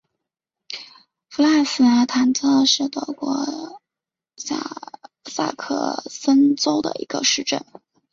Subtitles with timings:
[1.29, 3.79] 弗赖斯塔特是德国
[4.35, 4.57] 下
[5.25, 7.63] 萨克森州的一个市镇。